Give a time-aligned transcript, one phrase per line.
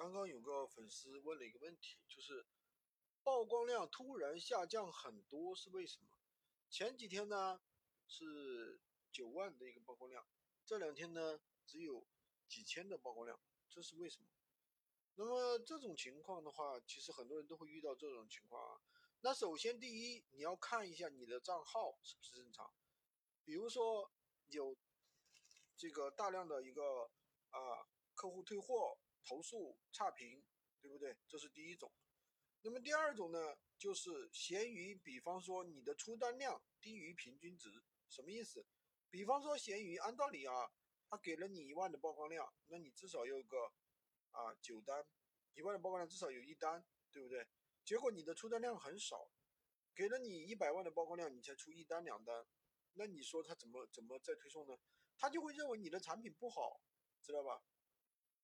[0.00, 2.46] 刚刚有个粉丝问了一个问题，就是
[3.22, 6.08] 曝光量突然下降很多是为什么？
[6.70, 7.60] 前几天呢
[8.08, 8.80] 是
[9.12, 10.26] 九万的一个曝光量，
[10.64, 12.06] 这两天呢只有
[12.48, 14.26] 几千的曝光量，这是为什么？
[15.16, 18.80] 那么这种情况的话，其实很多人都会遇到这种情况啊。
[19.20, 22.72] 那首先第一，你要看一下你的账号是不是正常，
[23.44, 24.10] 比如说
[24.46, 24.74] 有
[25.76, 27.10] 这个大量的一个
[27.50, 28.96] 啊客户退货。
[29.24, 30.44] 投诉差评，
[30.80, 31.16] 对不对？
[31.28, 31.92] 这是第一种。
[32.62, 38.66] 那么第二种呢，就是闲鱼，比方说你的出单量低于平均值，什么意思？
[39.08, 40.70] 比方说闲鱼，按道理啊，
[41.08, 43.72] 他给了你一万的曝光量，那你至少有个
[44.30, 45.06] 啊九单，
[45.54, 47.48] 一万的曝光量至少有一单，对不对？
[47.84, 49.30] 结果你的出单量很少，
[49.94, 52.46] 给了你一百万的曝光量，你才出一单两单，
[52.92, 54.78] 那你说他怎么怎么再推送呢？
[55.16, 56.80] 他就会认为你的产品不好，
[57.22, 57.62] 知道吧？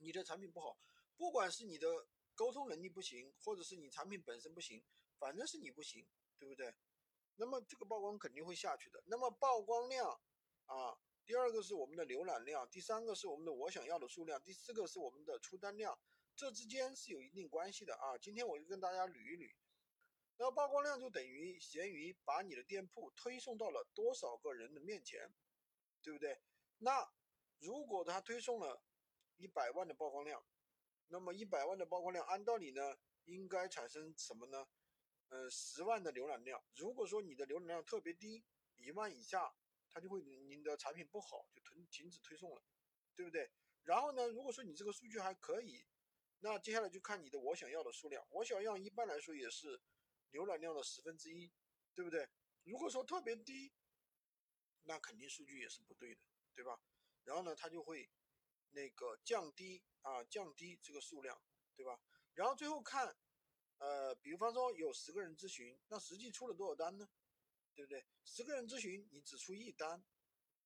[0.00, 0.76] 你的产品不好，
[1.16, 1.86] 不管是你的
[2.34, 4.82] 沟通能力不行，或者是你产品本身不行，
[5.18, 6.06] 反正是你不行，
[6.38, 6.74] 对不对？
[7.36, 9.02] 那么这个曝光肯定会下去的。
[9.06, 10.08] 那么曝光量
[10.64, 15.98] 啊，第二个是我们的浏览量，第三个是我们的我想要的数量，第四个是我们的出单量，
[16.34, 18.16] 这之间是有一定关系的啊。
[18.16, 19.54] 今天我就跟大家捋一捋。
[20.38, 25.30] 那曝光量就等于闲鱼把你的店铺推送到了多少个人的面前，
[26.02, 26.40] 对不对？
[26.78, 27.06] 那
[27.58, 28.82] 如果他推送了。
[29.40, 30.44] 一百万的曝光量，
[31.08, 34.68] 那么一百万的曝光量，按道理呢，应该产生什么呢？
[35.30, 36.62] 嗯，十万的浏览量。
[36.74, 38.44] 如果说你的浏览量特别低，
[38.76, 39.50] 一万以下，
[39.88, 42.62] 它就会你的产品不好，就停停止推送了，
[43.16, 43.50] 对不对？
[43.84, 45.86] 然后呢，如果说你这个数据还可以，
[46.40, 48.22] 那接下来就看你的我想要的数量。
[48.28, 49.80] 我想要一般来说也是
[50.32, 51.50] 浏览量的十分之一，
[51.94, 52.28] 对不对？
[52.64, 53.72] 如果说特别低，
[54.82, 56.20] 那肯定数据也是不对的，
[56.54, 56.78] 对吧？
[57.24, 58.10] 然后呢，它就会。
[58.72, 61.40] 那个降低啊，降低这个数量，
[61.74, 62.00] 对吧？
[62.34, 63.16] 然后最后看，
[63.78, 67.08] 呃，比方说有十个人咨询，那实际出了多少单呢？
[67.74, 68.04] 对不对？
[68.24, 70.04] 十个人咨询你只出一单，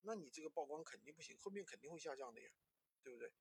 [0.00, 2.50] 那你这个曝光肯定不行，后面肯定会下降的呀，
[3.02, 3.32] 对不对？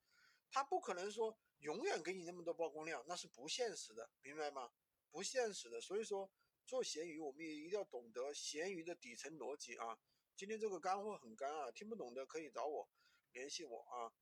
[0.49, 4.71] 他不可能说永远给你那么多曝光量，那是不现实的，明白吗？
[5.09, 5.81] 不现实的。
[5.81, 6.29] 所以说
[6.65, 9.99] 做闲鱼，我们也一定要懂得闲鱼的底层逻辑啊。
[10.35, 12.89] 今天这个干货很干啊，听不懂的可以找我
[13.31, 14.13] 联系我啊。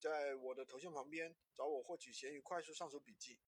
[0.00, 3.38] 在我的头像旁边找我获取闲鱼快速上手笔记。